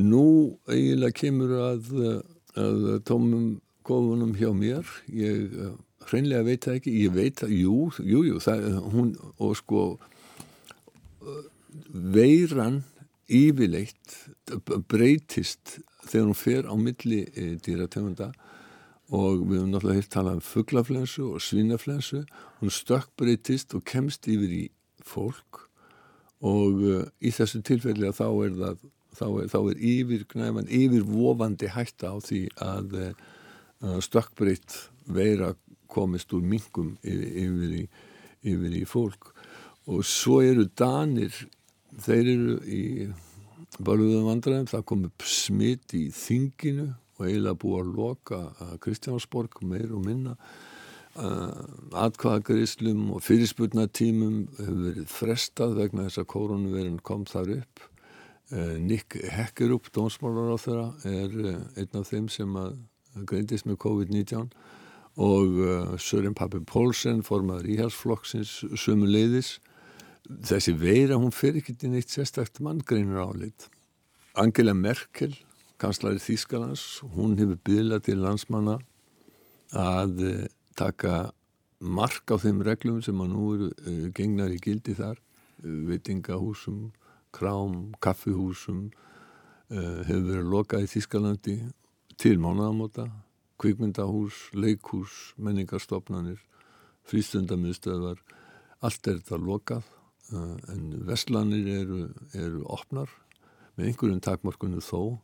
Nú 0.02 0.26
eiginlega 0.66 1.20
kemur 1.20 1.52
að, 1.70 1.92
að 2.58 2.86
tómum 3.06 3.60
kofunum 3.86 4.32
hjá 4.40 4.50
mér 4.58 4.88
ég 5.14 5.54
hreinlega 6.10 6.48
veit 6.48 6.66
það 6.66 6.80
ekki 6.80 6.94
ég 7.04 7.14
veit 7.14 7.44
það, 7.44 7.54
jú, 7.60 7.76
jú, 8.02 8.24
jú 8.32 8.40
það, 8.42 8.66
hún 8.96 9.12
og 9.38 9.54
sko 9.60 9.84
veiran 11.94 12.82
yfirleitt 13.32 14.18
breytist 14.92 15.78
þegar 16.04 16.26
hún 16.28 16.38
fer 16.38 16.68
á 16.68 16.76
milli 16.76 17.24
e, 17.32 17.54
dýrategunda 17.64 18.32
og 19.14 19.44
við 19.46 19.60
höfum 19.60 19.74
náttúrulega 19.74 20.02
hitt 20.02 20.12
talað 20.14 20.40
um 20.40 20.46
fugglaflensu 20.48 21.28
og 21.36 21.44
svínaflensu. 21.44 22.24
Hún 22.62 22.74
stökkbreytist 22.74 23.76
og 23.78 23.86
kemst 23.86 24.28
yfir 24.32 24.56
í 24.56 24.64
fólk 25.04 25.68
og 26.44 26.82
uh, 26.84 27.04
í 27.24 27.32
þessu 27.32 27.62
tilfelli 27.64 28.10
að 28.10 28.18
þá 28.20 28.28
er 28.28 28.56
það 28.60 28.82
þá 29.14 29.26
er, 29.28 29.50
þá 29.52 29.60
er 29.60 29.84
yfir 29.94 30.24
knæfan, 30.32 30.72
yfir 30.74 31.06
vofandi 31.06 31.70
hætta 31.70 32.14
á 32.14 32.18
því 32.24 32.42
að 32.64 32.96
uh, 33.00 34.00
stökkbreytt 34.02 34.78
veira 35.06 35.54
komist 35.92 36.34
úr 36.34 36.42
mingum 36.42 36.96
yfir, 37.04 37.28
yfir, 37.44 37.76
í, 37.78 37.84
yfir 38.50 38.78
í 38.80 38.84
fólk. 38.90 39.30
Og 39.92 40.02
svo 40.08 40.40
eru 40.42 40.66
danir 40.80 41.36
þeir 42.02 42.34
eru 42.34 42.58
í 42.66 42.84
Bölguðum 43.82 44.28
vandræðum, 44.30 44.70
það 44.70 44.86
kom 44.90 45.08
upp 45.08 45.26
smitt 45.26 45.96
í 45.98 46.04
þinginu 46.14 46.92
og 47.18 47.26
eiginlega 47.26 47.60
búið 47.62 47.80
að 47.80 47.96
loka 47.98 48.40
Kristjánsborg 48.84 49.64
meir 49.66 49.94
og 49.94 50.04
minna 50.06 50.36
uh, 51.20 51.64
atkvæðagriðslum 52.04 53.10
og 53.16 53.24
fyrirspurnatímum 53.26 54.38
hefur 54.60 54.80
verið 54.88 55.10
frestað 55.12 55.76
vegna 55.80 56.08
þess 56.08 56.22
að 56.24 56.30
koronavirin 56.34 57.02
kom 57.06 57.26
þar 57.30 57.58
upp. 57.60 57.84
Uh, 58.54 58.78
Nick 58.82 59.18
Hekkerup, 59.34 59.90
dónsmálar 59.96 60.54
á 60.54 60.58
þeirra 60.62 60.88
er 61.10 61.38
uh, 61.44 61.60
einn 61.80 62.00
af 62.00 62.10
þeim 62.10 62.30
sem 62.34 62.58
greindist 63.30 63.70
með 63.70 63.82
COVID-19 63.84 64.50
og 65.22 66.00
Sören 66.02 66.34
Pappi 66.34 66.58
Pólsen 66.66 67.20
formaður 67.22 67.68
íhalsflokksins 67.70 68.64
sömu 68.82 69.06
leiðis 69.06 69.60
þessi 70.24 70.74
veira 70.80 71.20
hún 71.20 71.34
fer 71.36 71.58
ekki 71.60 71.76
til 71.78 71.94
neitt 71.94 72.12
sérstakt 72.12 72.62
manngreinur 72.64 73.24
álit 73.24 73.68
Angela 74.40 74.74
Merkel 74.74 75.36
kanslari 75.82 76.22
Þýskalands 76.24 77.04
hún 77.16 77.36
hefur 77.40 77.60
byggðlað 77.68 78.06
til 78.08 78.20
landsmanna 78.24 78.78
að 79.78 80.24
uh, 80.24 80.46
taka 80.80 81.34
mark 81.84 82.32
á 82.32 82.40
þeim 82.40 82.64
reglum 82.66 83.02
sem 83.04 83.20
að 83.20 83.34
nú 83.34 83.50
eru 83.58 83.70
uh, 83.74 84.08
gengnar 84.16 84.54
í 84.54 84.62
gildi 84.64 84.96
þar. 84.98 85.20
Veitingahúsum, 85.64 86.90
krám 87.32 87.94
kaffihúsum 88.04 88.90
hefur 89.70 90.26
verið 90.28 90.50
lokað 90.52 90.84
í 90.84 90.90
Þýskalandi 90.92 91.54
til 92.20 92.34
mánuðamóta 92.42 93.06
kvikmyndahús, 93.64 94.50
leikhús, 94.60 95.34
menningarstofnanir 95.40 96.42
frístundamiðstöðar 97.08 98.20
allt 98.84 99.08
er 99.08 99.22
þetta 99.22 99.40
lokað. 99.40 99.86
Eh, 99.86 100.03
en 100.34 100.88
vestlanir 101.08 101.68
eru, 101.82 102.00
eru 102.34 102.64
opnar 102.74 103.12
með 103.78 103.90
einhverjum 103.90 104.22
takmarkunum 104.24 104.84
þó 104.84 105.20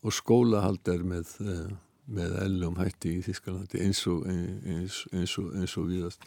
og 0.00 0.14
skólahald 0.16 0.88
er 0.88 1.02
með, 1.04 1.34
eh, 1.44 1.72
með 2.10 2.36
ellum 2.44 2.78
hætti 2.80 3.18
í 3.18 3.24
Þískalandi 3.26 3.82
eins 3.84 4.04
og, 4.10 4.24
eins, 4.26 5.04
eins 5.12 5.36
og, 5.38 5.52
eins 5.58 5.76
og 5.76 5.90
viðast 5.90 6.24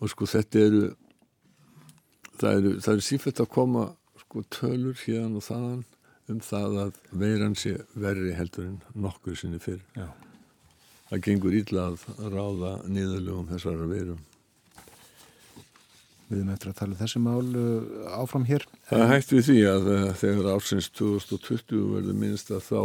og 0.00 0.10
sko 0.12 0.28
þetta 0.28 0.66
eru 0.68 0.84
það 2.40 2.58
eru, 2.58 2.74
það 2.82 2.92
eru 2.96 3.06
sífætt 3.08 3.42
að 3.44 3.52
koma 3.54 3.86
sko 4.24 4.44
tölur 4.52 4.98
hérna 5.04 5.40
og 5.40 5.46
þaðan 5.46 5.82
um 6.32 6.40
það 6.40 6.78
að 6.82 7.00
veiran 7.20 7.56
sé 7.58 7.74
verri 8.00 8.34
heldur 8.34 8.70
en 8.70 8.78
nokkur 8.96 9.36
sinni 9.36 9.60
fyrr. 9.60 9.82
Já. 9.96 10.08
það 11.10 11.24
gengur 11.26 11.56
ítla 11.56 11.88
að 11.92 12.06
ráða 12.32 12.76
niðurlugum 12.88 13.50
þessara 13.52 13.88
veirum 13.90 14.22
Við 16.28 16.38
erum 16.38 16.54
eftir 16.54 16.70
að 16.70 16.78
tala 16.78 16.94
um 16.94 17.00
þessi 17.02 17.20
mál 17.20 17.58
uh, 17.60 18.14
áfram 18.16 18.46
hér. 18.48 18.64
Það 18.88 19.04
hætti 19.10 19.38
við 19.38 19.48
því 19.50 19.58
að 19.70 19.90
uh, 19.92 20.06
þegar 20.22 20.50
ársins 20.54 20.88
2020 20.96 21.84
verður 21.96 22.18
minnst 22.22 22.52
að 22.54 22.64
þá 22.70 22.82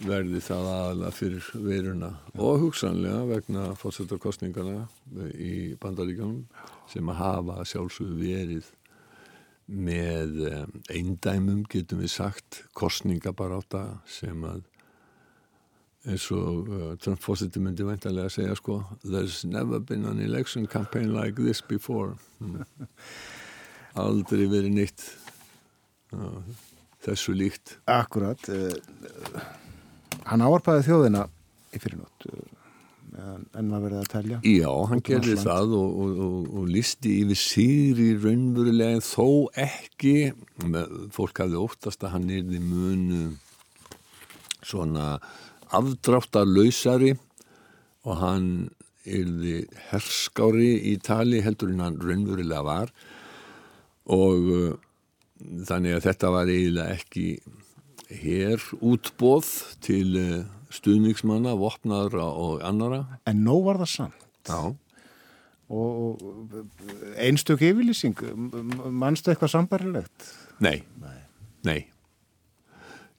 verði 0.00 0.40
það 0.40 0.68
aðalega 0.70 1.12
fyrir 1.12 1.48
veiruna 1.60 2.10
og 2.40 2.62
hugsanlega 2.62 3.24
vegna 3.28 3.64
fórsetarkostningana 3.76 4.86
í 5.36 5.76
bandaríkanum 5.80 6.46
sem 6.88 7.10
að 7.12 7.20
hafa 7.20 7.66
sjálfsögðu 7.68 8.16
verið 8.22 8.70
með 9.70 10.40
um, 10.48 10.72
eindæmum 10.90 11.62
getum 11.70 12.00
við 12.02 12.14
sagt 12.16 12.62
kostningabaráta 12.76 14.00
sem 14.10 14.40
að 14.48 14.64
eins 16.08 16.30
og 16.32 16.68
uh, 16.70 16.92
Trump 17.02 17.20
fósiti 17.20 17.60
myndi 17.60 17.84
veintilega 17.84 18.30
að 18.30 18.36
segja 18.38 18.54
sko 18.56 18.78
There's 19.04 19.42
never 19.44 19.80
been 19.80 20.06
an 20.08 20.20
election 20.22 20.66
campaign 20.66 21.12
like 21.12 21.36
this 21.36 21.60
before. 21.60 22.16
Mm. 22.40 22.64
aldrei 23.98 24.46
verið 24.50 24.76
nýtt 24.76 25.04
uh, 26.14 26.38
þessu 27.04 27.34
líkt. 27.36 27.76
Akkurat 27.90 28.48
uh, 28.52 28.70
hann 30.30 30.44
áarpaði 30.44 30.86
þjóðina 30.88 31.26
í 31.74 31.82
fyrirnótt 31.82 32.26
uh, 32.30 32.40
en 33.58 33.68
maður 33.68 33.84
verið 33.88 34.00
að 34.00 34.10
telja. 34.14 34.40
Já, 34.46 34.70
hann 34.90 35.04
gerði 35.04 35.36
það 35.42 35.76
og, 35.76 36.00
og, 36.04 36.24
og, 36.26 36.48
og 36.60 36.70
listi 36.70 37.16
yfir 37.24 37.40
síri 37.40 38.08
raunverulega 38.22 39.02
þó 39.04 39.26
ekki 39.58 40.14
fólk 41.14 41.42
hafði 41.42 41.60
óttast 41.60 42.06
að 42.06 42.14
hann 42.16 42.30
er 42.32 42.46
því 42.46 42.62
munu 42.64 43.22
svona 44.64 45.16
afdráttarlausari 45.76 47.14
og 48.06 48.20
hann 48.20 48.50
yrði 49.08 49.64
herskári 49.90 50.74
í 50.92 50.96
tali 51.02 51.40
heldur 51.44 51.72
en 51.72 51.82
hann 51.84 51.98
raunverulega 52.02 52.62
var 52.66 52.92
og 54.10 54.50
uh, 54.52 54.74
þannig 55.68 55.96
að 55.96 56.06
þetta 56.08 56.32
var 56.34 56.52
eiginlega 56.52 56.98
ekki 56.98 57.26
hér 58.20 58.64
útbóð 58.82 59.50
til 59.84 60.06
uh, 60.18 60.38
stuðningsmanna, 60.74 61.56
vopnaðra 61.58 62.26
og 62.30 62.62
annara. 62.66 63.02
En 63.28 63.42
nóg 63.46 63.64
var 63.66 63.80
það 63.82 63.92
samt. 63.94 64.28
Já. 64.46 64.76
Og 65.70 66.22
einstök 67.14 67.62
yfirlýsing, 67.62 68.18
mannstu 68.90 69.30
eitthvað 69.30 69.52
sambarilegt? 69.52 70.30
Nei, 70.62 70.80
nei. 70.98 71.18
nei. 71.66 71.80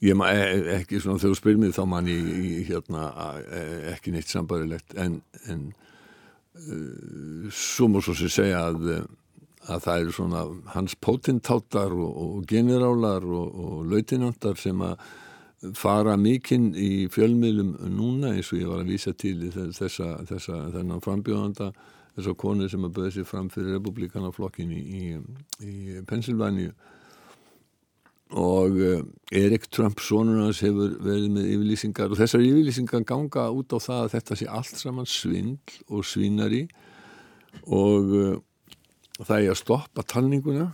Ég 0.01 0.17
maður 0.17 0.41
e, 0.41 0.57
e, 0.57 0.75
ekki 0.79 0.99
svona 1.01 1.21
þegar 1.21 1.35
þú 1.35 1.39
spyrir 1.39 1.61
mig 1.61 1.73
þá 1.77 1.83
mann 1.89 2.09
ég 2.09 2.69
hérna 2.71 3.07
e, 3.37 3.63
ekki 3.93 4.13
neitt 4.15 4.31
sambarilegt 4.31 4.95
en, 4.97 5.19
en 5.51 5.67
uh, 6.57 7.49
svo 7.53 7.89
múr 7.91 8.05
svo 8.05 8.15
sem 8.17 8.31
segja 8.33 8.63
að, 8.71 8.89
að 9.69 9.83
það 9.85 10.05
eru 10.05 10.15
svona 10.17 10.45
hans 10.73 10.97
potentátar 10.97 11.93
og, 11.93 12.17
og 12.25 12.47
generálar 12.49 13.27
og, 13.29 13.59
og 13.65 13.91
lautinandar 13.93 14.57
sem 14.57 14.81
að 14.85 14.95
fara 15.77 16.15
mikinn 16.17 16.71
í 16.73 17.05
fjölmiðlum 17.13 17.75
núna 17.93 18.33
eins 18.33 18.49
og 18.49 18.57
ég 18.63 18.69
var 18.71 18.81
að 18.81 18.95
vísa 18.95 19.13
til 19.13 19.51
þessa, 19.53 20.15
þessa 20.25 20.63
þennan 20.73 21.03
frambjóðanda 21.05 21.69
þessa 22.15 22.33
konu 22.41 22.69
sem 22.69 22.87
að 22.87 22.95
böði 22.97 23.13
sér 23.19 23.27
fram 23.29 23.51
fyrir 23.53 23.77
republikanaflokkin 23.77 24.73
í, 24.73 24.81
í, 24.81 25.03
í 25.61 26.01
Pennsylvania 26.09 26.73
og 28.31 28.77
eh, 28.79 29.01
Erik 29.35 29.67
Trump 29.71 29.99
sonur 29.99 30.43
hans 30.45 30.61
hefur 30.63 30.93
verið 31.03 31.33
með 31.35 31.49
yfirlýsingar 31.55 32.11
og 32.13 32.19
þessar 32.19 32.43
yfirlýsingar 32.45 33.03
ganga 33.07 33.49
út 33.51 33.75
á 33.75 33.79
það 33.83 34.03
að 34.05 34.13
þetta 34.15 34.37
sé 34.39 34.47
allt 34.47 34.77
saman 34.79 35.09
svindl 35.09 35.81
og 35.91 36.05
svínari 36.07 36.61
og 37.67 38.13
uh, 38.15 38.37
það 39.19 39.35
er 39.37 39.51
að 39.51 39.59
stoppa 39.59 40.05
talninguna 40.07 40.69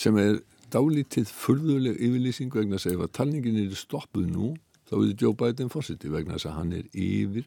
sem 0.00 0.16
er 0.22 0.40
dálítið 0.72 1.28
furðuleg 1.28 2.00
yfirlýsing 2.00 2.54
vegna 2.54 2.78
að 2.78 2.86
segja 2.86 3.04
að 3.04 3.14
talningin 3.18 3.60
er 3.60 3.76
stoppuð 3.76 4.30
nú 4.30 4.54
þá 4.88 4.96
er 4.96 5.04
þetta 5.10 5.26
Joe 5.26 5.36
Biden 5.36 5.72
fórsiti 5.72 6.12
vegna 6.12 6.38
að 6.40 6.56
hann 6.56 6.72
er 6.78 6.88
yfir 6.96 7.44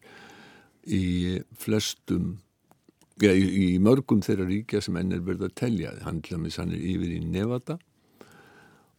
í 0.84 1.40
flestum 1.58 2.36
ja, 3.24 3.34
í, 3.34 3.74
í 3.74 3.80
mörgum 3.82 4.22
þeirra 4.24 4.46
ríkja 4.50 4.82
sem 4.84 4.98
enn 5.00 5.16
er 5.16 5.24
verið 5.25 5.48
að 5.48 5.58
telja. 5.60 5.96
Hann 6.06 6.22
hann 6.60 6.75
er 6.75 6.86
yfir 6.94 7.18
í 7.18 7.20
Nevada 7.25 7.80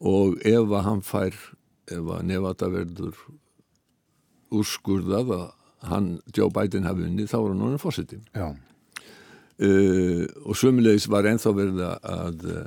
og 0.04 0.38
ef 0.44 0.68
að 0.68 0.87
hann 0.88 1.02
fær 1.04 1.34
ef 1.90 2.12
að 2.16 2.28
Nevada 2.28 2.68
verður 2.73 3.18
úrskurðað 4.54 5.34
að 5.38 5.49
hann, 5.88 6.14
Joe 6.32 6.52
Biden 6.52 6.87
hafi 6.88 7.04
unni 7.08 7.26
þá 7.28 7.38
er 7.40 7.49
hann 7.50 7.61
núna 7.61 7.80
fórseti 7.80 8.20
Já, 8.32 8.46
uh, 9.64 10.25
og 10.44 10.58
sömulegis 10.58 11.08
var 11.12 11.28
ennþá 11.28 11.54
verið 11.56 11.82
að 11.87 12.44
uh, 12.52 12.61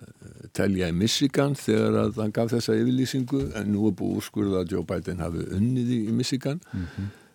telja 0.58 0.89
í 0.91 0.98
Michigan 0.98 1.56
þegar 1.58 2.01
að 2.03 2.22
hann 2.24 2.36
gaf 2.36 2.51
þessa 2.53 2.77
yfirlýsingu 2.77 3.44
en 3.60 3.72
nú 3.74 3.88
er 3.89 3.96
búið 3.98 4.22
úrskurðað 4.22 4.63
að 4.63 4.75
Joe 4.75 4.88
Biden 4.89 5.24
hafi 5.24 5.46
unnið 5.58 5.94
í, 5.94 6.01
Michigan. 6.15 6.62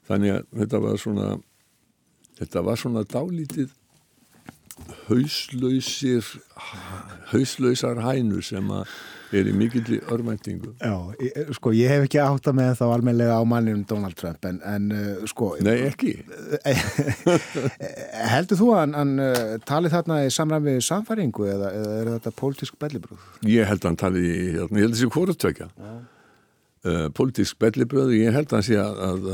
Þannig 0.09 0.37
að 0.37 0.47
þetta 0.63 0.83
var 0.83 0.99
svona 1.01 1.29
þetta 2.41 2.65
var 2.67 2.81
svona 2.81 3.05
dálítið 3.07 3.71
hauslausir 5.09 6.29
hauslausar 7.33 8.01
hænur 8.05 8.45
sem 8.47 8.71
að 8.73 8.87
er 9.33 9.49
í 9.49 9.53
mikill 9.57 9.99
örmæntingu 10.13 10.75
Já, 10.77 10.93
ég, 11.23 11.53
sko 11.57 11.73
ég 11.73 11.89
hef 11.89 12.07
ekki 12.07 12.21
átt 12.21 12.49
að 12.51 12.59
með 12.59 12.73
þá 12.81 12.85
almenlega 12.91 13.39
á 13.41 13.43
manninum 13.49 13.85
Donald 13.89 14.17
Trump 14.21 14.45
en, 14.49 14.61
en 14.69 14.89
uh, 14.93 15.27
sko 15.31 15.55
Nei, 15.65 15.87
ekki 15.89 16.19
heldur 18.35 18.61
þú 18.61 18.73
að 18.75 18.83
hann, 18.83 18.97
hann 19.01 19.15
uh, 19.25 19.55
tali 19.69 19.93
þarna 19.93 20.23
í 20.27 20.33
samræmi 20.37 20.77
við 20.77 20.89
samfæringu 20.89 21.49
eða, 21.49 21.73
eða 21.79 21.95
er 22.01 22.13
þetta 22.17 22.35
pólitísk 22.43 22.81
bellibrúð? 22.83 23.31
Ég 23.49 23.71
held 23.71 23.81
að 23.85 23.93
hann 23.93 24.03
tali 24.05 24.27
í, 24.27 24.43
hérna, 24.59 24.83
ég 24.83 24.85
held 24.85 24.93
að 24.93 25.01
þessi 25.01 25.15
hvort 25.17 25.49
uh, 26.87 27.09
politísk 27.15 27.59
bellibröðu, 27.63 28.17
ég 28.19 28.35
held 28.35 28.51
að 28.51 28.59
hann 28.59 28.67
sé 28.67 28.79
að, 28.81 29.03
að 29.09 29.29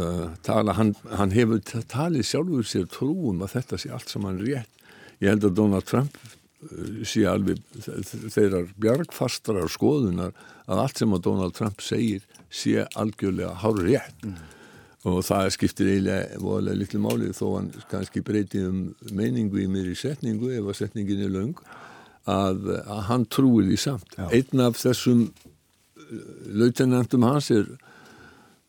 tala, 0.47 0.75
hann, 0.79 0.95
hann 1.19 1.35
hefur 1.35 1.63
talið 1.91 2.27
sjálfur 2.29 2.67
sér 2.69 2.89
trúum 2.93 3.45
að 3.45 3.55
þetta 3.59 3.81
sé 3.81 3.93
allt 3.95 4.13
saman 4.13 4.41
rétt. 4.43 4.75
Ég 5.21 5.33
held 5.33 5.45
að 5.49 5.57
Donald 5.59 5.87
Trump 5.89 6.19
uh, 6.19 7.01
sé 7.09 7.25
alveg 7.31 7.59
þe- 7.75 7.99
þe- 8.11 8.31
þeirrar 8.37 8.69
bjargfastarar 8.85 9.73
skoðunar 9.73 10.33
að 10.69 10.83
allt 10.85 11.01
sem 11.03 11.17
að 11.17 11.25
Donald 11.27 11.57
Trump 11.59 11.81
segir 11.83 12.23
sé 12.51 12.85
algjörlega 12.97 13.55
hár 13.63 13.81
rétt 13.85 14.25
og 15.09 15.21
það 15.25 15.51
skiptir 15.55 15.89
eiginlega 15.93 16.39
voðalega 16.43 16.79
litlu 16.81 16.99
máli 17.01 17.29
þó 17.37 17.45
hann 17.57 17.69
kannski 17.91 18.21
breyti 18.27 18.61
um 18.67 18.81
meiningu 19.15 19.61
í 19.63 19.69
mér 19.71 19.91
í 19.93 19.97
setningu 19.97 20.51
ef 20.59 20.67
að 20.73 20.79
setningin 20.83 21.23
er 21.27 21.31
löng 21.33 21.55
að, 22.29 22.67
að 22.85 23.03
hann 23.09 23.25
trúir 23.33 23.69
því 23.71 23.77
samt. 23.81 24.11
Já. 24.19 24.27
Einn 24.37 24.61
af 24.67 24.77
þessum 24.83 25.23
lautenantum 26.59 27.25
hans 27.27 27.51
er 27.55 27.67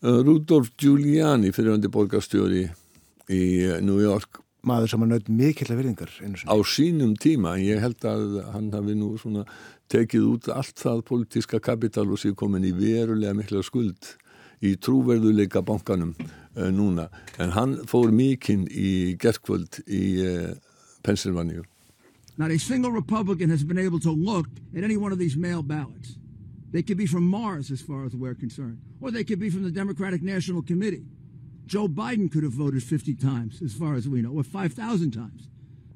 uh, 0.03 0.19
Rudolf 0.23 0.69
Giuliani 0.79 1.51
fyrirhandi 1.55 1.91
borgarstjóri 1.91 2.65
í 3.29 3.41
New 3.85 3.99
York 4.03 4.39
Maður 4.67 4.91
sem 4.91 5.03
að 5.05 5.11
naut 5.13 5.29
mikill 5.31 5.69
virðingar 5.71 6.11
einu 6.19 6.37
sinni. 6.37 6.51
á 6.51 6.57
sínum 6.67 7.13
tíma 7.15 7.55
ég 7.63 7.79
held 7.79 8.03
að 8.03 8.41
hann 8.51 8.71
hafi 8.75 8.95
nú 8.95 9.13
svona 9.21 9.45
tekið 9.87 10.25
út 10.33 10.49
allt 10.51 10.75
það 10.75 11.05
politíska 11.07 11.61
kapital 11.63 12.09
og 12.11 12.19
sér 12.19 12.35
komin 12.35 12.67
í 12.67 12.73
verulega 12.75 13.37
mikla 13.37 13.63
skuld 13.63 14.15
í 14.59 14.75
trúverðuleika 14.75 15.63
bankanum 15.63 16.11
uh, 16.19 16.67
núna 16.75 17.07
en 17.39 17.55
hann 17.55 17.77
fór 17.87 18.11
mikinn 18.11 18.67
í 18.67 19.15
gerkvöld 19.15 19.79
í 19.87 20.03
uh, 20.27 20.53
Pennsylvania 21.03 21.63
Not 22.39 22.51
a 22.51 22.57
single 22.57 22.91
Republican 22.91 23.49
has 23.49 23.65
been 23.65 23.77
able 23.77 23.99
to 23.99 24.11
look 24.11 24.47
at 24.75 24.83
any 24.83 24.95
one 24.95 25.11
of 25.11 25.19
these 25.19 25.35
mail 25.35 25.61
ballots. 25.61 26.15
They 26.71 26.81
could 26.81 26.97
be 26.97 27.05
from 27.05 27.27
Mars, 27.27 27.69
as 27.69 27.81
far 27.81 28.05
as 28.05 28.15
we're 28.15 28.33
concerned, 28.33 28.79
or 29.01 29.11
they 29.11 29.25
could 29.25 29.39
be 29.39 29.49
from 29.49 29.63
the 29.63 29.71
Democratic 29.71 30.21
National 30.21 30.61
Committee. 30.61 31.03
Joe 31.69 31.87
Biden 31.87 32.31
could 32.31 32.43
have 32.43 32.53
voted 32.53 32.81
50 32.81 33.13
times, 33.13 33.61
as 33.61 33.73
far 33.73 33.93
as 33.93 34.09
we 34.09 34.23
know, 34.23 34.31
or 34.31 34.43
5,000 34.43 35.11
times. 35.11 35.49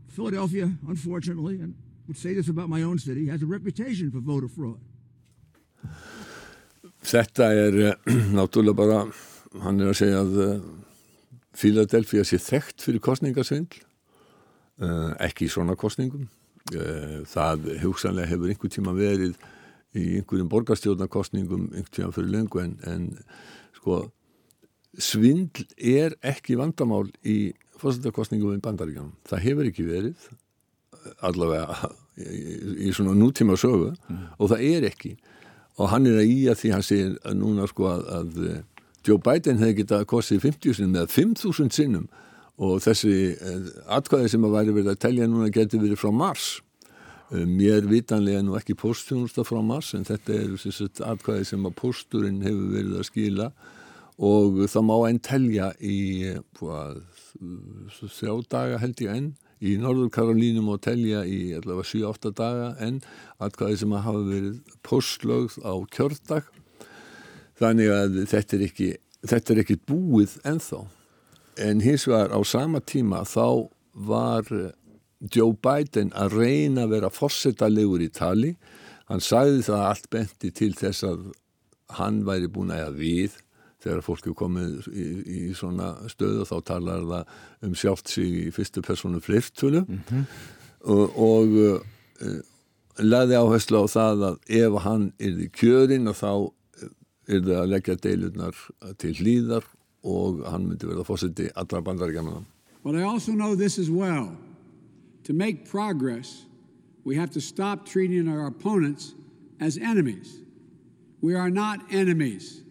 Philadelphia, 0.07 0.69
unfortunately, 0.87 1.55
and 1.55 1.73
I 1.73 2.03
would 2.07 2.17
say 2.17 2.35
this 2.35 2.47
about 2.47 2.69
my 2.69 2.83
own 2.83 2.99
city, 2.99 3.27
has 3.29 3.41
a 3.41 3.47
reputation 3.47 4.11
for 4.11 4.19
voter 4.19 4.47
fraud. 4.47 4.77
Þetta 7.03 7.49
er 7.57 7.79
uh, 7.89 7.95
náttúrulega 8.37 8.77
bara, 8.77 8.99
hann 9.65 9.81
er 9.81 9.89
að 9.89 9.97
segja 10.03 10.21
að 10.21 10.37
uh, 10.45 10.53
Philadelphia 11.57 12.21
sé 12.21 12.37
þekkt 12.37 12.85
fyrir 12.85 13.01
kostningasvindl, 13.09 13.81
uh, 14.85 15.11
ekki 15.25 15.49
í 15.49 15.51
svona 15.51 15.73
kostningum. 15.75 16.29
Það 17.27 17.65
hugsanlega 17.81 18.29
hefur 18.29 18.47
einhver 18.53 18.71
tíma 18.71 18.93
verið 18.95 19.33
í 19.99 20.19
einhverjum 20.21 20.47
borgarstjórnarkostningum 20.53 21.65
einhver 21.73 21.91
tíma 21.91 22.13
fyrir 22.15 22.31
löngu 22.31 22.61
en, 22.61 22.77
en 22.87 23.09
sko 23.75 24.05
svindl 25.01 25.65
er 25.77 26.15
ekki 26.25 26.57
vandamál 26.59 27.07
í 27.25 27.53
fórsetakostningum 27.81 28.57
í 28.57 28.63
bandaríkjanum. 28.63 29.13
Það 29.27 29.45
hefur 29.47 29.69
ekki 29.69 29.85
verið 29.87 30.31
allavega 31.25 31.91
í, 32.17 32.87
í 32.87 32.93
svona 32.95 33.15
nútíma 33.17 33.57
sögu 33.59 33.93
og 34.37 34.51
það 34.51 34.65
er 34.69 34.89
ekki. 34.91 35.15
Og 35.81 35.89
hann 35.89 36.05
er 36.07 36.19
að 36.21 36.29
í 36.29 36.43
að 36.51 36.59
því 36.61 36.73
hann 36.75 36.85
segir 36.85 37.15
að 37.25 37.39
núna 37.39 37.65
sko 37.69 37.89
að, 37.89 38.03
að 38.13 38.43
Joe 39.03 39.19
Biden 39.19 39.59
hefði 39.59 39.79
getað 39.81 40.05
kostið 40.11 40.45
50 40.45 40.77
sinnum 40.77 40.99
eða 41.01 41.11
5.000 41.11 41.75
sinnum 41.75 42.05
og 42.61 42.77
þessi 42.85 43.15
eh, 43.33 43.71
atkvæði 43.97 44.29
sem 44.31 44.45
að 44.45 44.53
væri 44.53 44.75
verið 44.77 44.91
að 44.93 45.01
telja 45.07 45.27
núna 45.27 45.49
geti 45.51 45.79
verið 45.81 45.99
frá 45.99 46.11
Mars. 46.13 46.61
Eh, 47.33 47.43
mér 47.49 47.87
vitanlega 47.89 48.43
nú 48.45 48.55
ekki 48.59 48.77
postþjónusta 48.79 49.43
frá 49.47 49.59
Mars 49.65 49.91
en 49.97 50.05
þetta 50.07 50.37
er 50.37 50.53
þessi 50.61 50.87
atkvæði 51.03 51.49
sem 51.49 51.65
að 51.65 51.75
posturinn 51.81 52.43
hefur 52.45 52.75
verið 52.77 52.99
að 52.99 53.07
skila 53.09 53.49
og 54.17 54.63
það 54.69 54.85
má 54.87 54.95
einn 55.07 55.21
telja 55.23 55.71
í 55.81 56.33
hvað, 56.59 56.99
þrjá 58.01 58.33
daga 58.51 58.81
held 58.81 59.01
ég 59.01 59.15
enn 59.15 59.31
í 59.63 59.77
Norður 59.79 60.11
Karolínum 60.13 60.69
og 60.73 60.81
telja 60.83 61.23
í 61.25 61.53
allavega 61.57 61.87
7-8 61.87 62.33
daga 62.35 62.73
en 62.83 62.99
atkvæði 63.43 63.79
sem 63.79 63.95
að 63.95 64.05
hafa 64.07 64.23
verið 64.27 64.75
postlögð 64.83 65.55
á 65.63 65.73
kjördag. 65.95 66.49
Þannig 67.61 67.93
að 67.93 68.19
þetta 68.33 68.57
er 68.57 68.65
ekki 68.67 68.89
þetta 69.23 69.53
er 69.53 69.61
ekki 69.63 69.79
búið 69.87 70.37
ennþá. 70.47 70.83
En 71.63 71.83
hins 71.85 72.07
vegar 72.09 72.33
á 72.33 72.39
sama 72.43 72.81
tíma 72.81 73.23
þá 73.29 73.69
var 73.93 74.49
Joe 75.31 75.53
Biden 75.55 76.11
að 76.17 76.39
reyna 76.41 76.83
að 76.83 76.97
vera 76.97 77.13
fórsetalegur 77.13 78.03
í 78.03 78.09
tali. 78.11 78.55
Hann 79.07 79.23
sagði 79.23 79.63
það 79.69 79.87
allt 79.87 80.09
benti 80.11 80.51
til 80.51 80.73
þess 80.75 81.05
að 81.07 81.31
hann 81.99 82.23
væri 82.27 82.49
búin 82.51 82.73
að 82.73 82.99
við 82.99 83.37
þegar 83.83 84.05
fólk 84.05 84.29
er 84.29 84.37
komið 84.39 84.87
í, 84.89 85.05
í 85.23 85.41
svona 85.57 85.93
stöðu 86.11 86.47
þá 86.49 86.55
talar 86.69 87.05
það 87.11 87.67
um 87.67 87.75
sjálft 87.77 88.13
sig 88.13 88.39
í 88.45 88.47
fyrstu 88.55 88.83
personu 88.85 89.21
flirtölu 89.23 89.83
og, 90.83 91.19
og 91.19 91.55
uh, 91.59 92.41
laði 93.03 93.39
áherslu 93.39 93.83
á 93.83 93.85
það 93.91 94.25
að 94.29 94.57
ef 94.63 94.79
hann 94.85 95.11
er 95.19 95.45
í 95.45 95.49
kjörin 95.51 96.11
og 96.11 96.19
þá 96.19 96.31
er 97.27 97.45
það 97.45 97.59
að 97.61 97.71
leggja 97.71 97.99
deilurnar 98.03 98.65
til 98.99 99.13
hlýðar 99.19 99.67
og 100.03 100.43
hann 100.51 100.67
myndi 100.67 100.89
verða 100.89 101.07
fórseti 101.07 101.47
allra 101.55 101.83
bandaríkjana 101.83 102.43
But 102.83 102.95
I 102.95 103.03
also 103.03 103.31
know 103.31 103.55
this 103.55 103.79
as 103.79 103.89
well. 103.89 104.35
To 105.23 105.33
make 105.33 105.69
progress, 105.69 106.45
we 107.05 107.15
have 107.15 107.31
to 107.31 107.39
stop 107.39 107.85
treating 107.85 108.27
our 108.27 108.45
opponents 108.47 109.13
as 109.61 109.77
enemies. 109.77 110.41
We 111.21 111.33
are 111.33 111.49
not 111.49 111.79
enemies. 111.93 112.62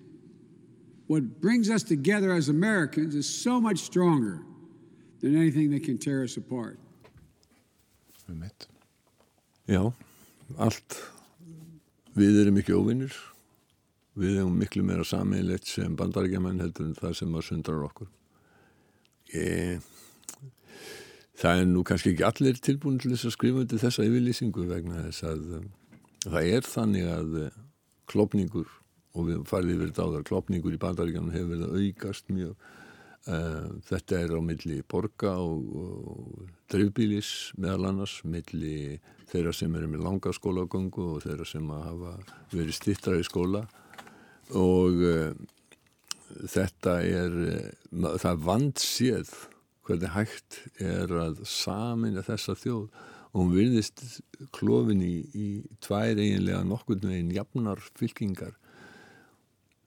What 1.13 1.25
brings 1.43 1.69
us 1.69 1.83
together 1.83 2.33
as 2.33 2.49
Americans 2.49 3.15
is 3.15 3.29
so 3.29 3.61
much 3.61 3.81
stronger 3.81 4.41
than 5.21 5.37
anything 5.37 5.71
that 5.73 5.85
can 5.85 5.99
tear 5.99 6.25
us 6.25 6.37
apart. 6.37 6.79
Já, 9.69 9.93
allt 10.59 10.97
við 12.17 12.41
erum 12.43 12.59
ekki 12.61 12.75
óvinnir 12.77 13.15
við 14.19 14.41
erum 14.41 14.57
miklu 14.61 14.83
meira 14.85 15.05
sammeilegt 15.07 15.69
sem 15.69 15.95
bandarækjaman 15.97 16.61
heldur 16.65 16.89
en 16.89 16.97
það 16.99 17.15
sem 17.21 17.37
að 17.39 17.47
sundrar 17.47 17.85
okkur. 17.87 18.09
Ég, 19.37 19.85
það 21.45 21.63
er 21.63 21.71
nú 21.71 21.85
kannski 21.89 22.13
ekki 22.17 22.27
allir 22.29 22.61
tilbúin 22.61 23.01
til 23.01 23.13
þess 23.15 23.31
að 23.31 23.37
skrifa 23.37 23.63
undir 23.67 23.85
þessa 23.85 24.09
yfirlýsingu 24.09 24.69
vegna 24.69 25.07
þess 25.07 25.29
að 25.29 25.57
um, 25.61 25.73
það 26.27 26.55
er 26.59 26.71
þannig 26.73 27.11
að 27.15 27.39
uh, 27.45 27.59
klopningur 28.11 28.79
og 29.13 29.29
við 29.29 29.43
farið 29.49 29.75
yfir 29.77 29.91
þetta 29.91 30.07
á 30.09 30.13
það 30.15 30.29
klopningur 30.31 30.77
í 30.77 30.81
bandaríkjanum 30.81 31.35
hefur 31.35 31.51
verið 31.53 31.67
að 31.69 31.83
aukast 31.83 32.33
mjög. 32.33 32.71
Uh, 33.23 33.69
þetta 33.87 34.19
er 34.19 34.33
á 34.35 34.41
milli 34.43 34.81
borga 34.91 35.37
og, 35.39 35.67
og 35.79 36.49
dreifbílis 36.73 37.53
meðal 37.55 37.93
annars 37.93 38.17
milli 38.27 38.99
þeirra 39.31 39.53
sem 39.55 39.77
eru 39.79 39.93
með 39.93 40.03
langa 40.09 40.33
skólagöngu 40.35 41.05
og 41.13 41.23
þeirra 41.23 41.47
sem 41.47 41.69
hafa 41.71 42.17
verið 42.51 42.75
stittra 42.81 43.21
í 43.21 43.27
skóla. 43.29 43.63
Og 44.59 45.05
uh, 45.07 45.31
þetta 46.51 46.97
er 47.07 47.39
uh, 47.53 48.11
það 48.25 48.43
vandséð 48.49 49.33
hvernig 49.87 50.15
hægt 50.17 50.59
er 50.83 51.15
að 51.23 51.45
samina 51.47 52.25
þessa 52.27 52.57
þjóð. 52.59 52.89
Og 53.33 53.39
hún 53.39 53.55
virðist 53.55 54.03
klofin 54.53 55.01
í, 55.07 55.15
í 55.31 55.47
tvær 55.85 56.19
eiginlega 56.19 56.65
nokkurn 56.67 57.07
veginn 57.07 57.33
jafnar 57.39 57.81
fylkingar 57.97 58.59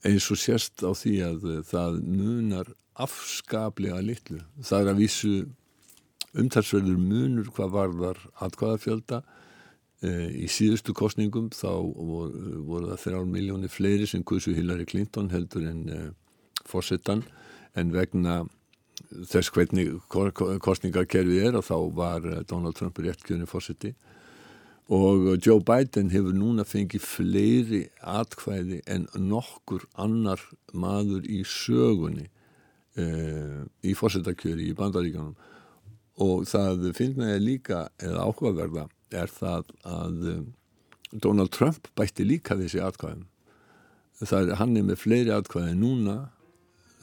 eins 0.04 0.26
og 0.30 0.40
sérst 0.40 0.84
á 0.84 0.92
því 0.92 1.14
að 1.26 1.46
það 1.68 2.00
munar 2.04 2.72
afskaplega 2.96 4.00
litlu. 4.04 4.40
Það 4.64 4.82
er 4.82 4.90
að 4.92 5.00
vísu 5.00 5.32
umtalsverður 6.36 7.00
munur 7.00 7.50
hvað 7.56 7.74
varðar 7.74 8.20
atkvæðafjölda. 8.44 9.22
E, 10.04 10.10
í 10.44 10.48
síðustu 10.52 10.92
kostningum 10.96 11.48
þá 11.56 11.70
voru, 11.80 12.90
það 12.90 13.02
þrjár 13.04 13.30
miljónir 13.32 13.72
fleiri 13.72 14.08
sem 14.08 14.24
kursu 14.24 14.52
Hillary 14.56 14.84
Clinton 14.88 15.30
heldur 15.32 15.64
en 15.70 15.86
e, 15.88 16.02
fórsetan 16.68 17.24
en 17.76 17.92
vegna 17.94 18.42
þess 19.28 19.52
hvernig 19.52 19.96
kostningakerfið 20.08 21.48
er 21.48 21.56
og 21.58 21.64
þá 21.64 21.76
var 21.96 22.28
Donald 22.48 22.76
Trump 22.76 22.98
réttkjörni 23.00 23.48
fórseti 23.48 23.92
og 24.86 25.46
Joe 25.46 25.60
Biden 25.66 26.12
hefur 26.12 26.34
núna 26.34 26.62
fengið 26.66 27.02
fleiri 27.02 27.82
atkvæði 28.06 28.84
en 28.86 29.08
nokkur 29.18 29.82
annar 29.98 30.42
maður 30.72 31.26
í 31.26 31.40
sögunni 31.42 32.28
e, 32.94 33.06
í 33.82 33.94
fórsetakjöri 33.98 34.68
í 34.70 34.76
bandaríkanum 34.78 35.34
og 36.22 36.46
það 36.46 36.86
með 37.18 37.40
líka 37.42 37.88
eða 37.98 38.28
áhugaverða 38.28 38.86
er 39.10 39.32
það 39.32 39.74
að 39.82 40.30
e, 40.30 40.36
Donald 41.10 41.50
Trump 41.50 41.90
bætti 41.98 42.26
líka 42.26 42.56
þessi 42.58 42.80
atkvæðum. 42.82 43.26
Það 44.22 44.52
er 44.52 44.58
hann 44.60 44.76
er 44.76 44.86
með 44.86 45.02
fleiri 45.02 45.34
atkvæði 45.34 45.74
núna 45.80 46.16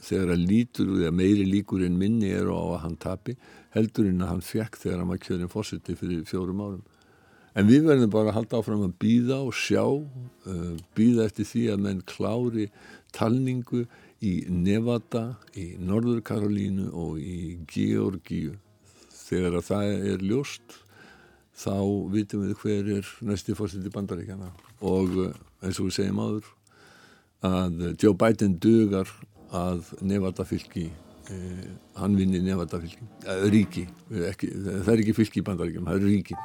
þegar 0.04 0.34
að 0.34 0.48
lítur 0.48 0.96
eða 1.02 1.12
meiri 1.12 1.44
líkur 1.48 1.84
en 1.84 2.00
minni 2.00 2.32
eru 2.32 2.56
á 2.56 2.64
að 2.64 2.82
hann 2.86 2.96
tapi 2.96 3.36
heldur 3.76 4.08
en 4.08 4.24
að 4.24 4.32
hann 4.32 4.44
fekk 4.44 4.80
þegar 4.80 5.02
hann 5.02 5.12
var 5.12 5.22
kjörinn 5.22 5.52
fórseti 5.52 5.96
fyrir 6.00 6.24
fjórum 6.28 6.64
árum 6.64 6.82
En 7.54 7.68
við 7.68 7.84
verðum 7.86 8.10
bara 8.10 8.32
að 8.32 8.38
halda 8.40 8.58
áfram 8.58 8.80
að 8.82 8.94
býða 8.98 9.36
og 9.46 9.54
sjá, 9.54 9.84
uh, 9.86 10.70
býða 10.98 11.28
eftir 11.28 11.46
því 11.46 11.62
að 11.70 11.84
menn 11.84 12.00
klári 12.10 12.64
talningu 13.14 13.84
í 14.24 14.32
Nevada, 14.50 15.36
í 15.54 15.74
Norður 15.78 16.24
Karolínu 16.26 16.88
og 16.90 17.20
í 17.22 17.54
Georgíu. 17.70 18.56
Þegar 19.14 19.60
að 19.60 19.68
það 19.68 20.08
er 20.10 20.26
ljóst, 20.26 20.80
þá 21.54 21.78
vitum 22.10 22.42
við 22.42 22.58
hver 22.58 22.92
er 22.98 23.14
næsti 23.22 23.54
fórstitt 23.54 23.86
í 23.86 23.94
bandaríkjana. 23.94 24.50
Og 24.82 25.16
uh, 25.28 25.30
eins 25.62 25.78
og 25.78 25.92
við 25.92 25.98
segjum 26.00 26.22
áður, 26.26 26.52
að 27.46 27.88
Joe 28.00 28.18
Biden 28.18 28.58
dugar 28.58 29.10
að 29.54 29.94
Nevada 30.02 30.42
fylgi, 30.48 30.88
uh, 31.30 31.66
hann 32.02 32.18
vinni 32.18 32.42
Nevada 32.42 32.82
fylgi, 32.82 33.06
uh, 33.28 33.46
ríki, 33.46 33.86
ekki, 34.34 34.50
það 34.58 34.96
er 34.96 35.04
ekki 35.04 35.20
fylgi 35.22 35.44
í 35.44 35.50
bandaríkjana, 35.52 35.92
það 35.92 36.02
er 36.02 36.10
ríki. 36.16 36.44